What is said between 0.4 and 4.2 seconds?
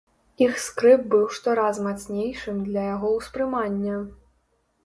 Іх скрып быў штораз мацнейшым для яго ўспрымання.